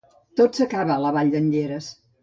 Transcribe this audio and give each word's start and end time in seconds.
Tot 0.39 0.61
s'acaba 0.61 0.95
a 0.95 1.05
la 1.05 1.15
vall 1.19 1.33
d'en 1.37 1.55
Lleres. 1.57 1.97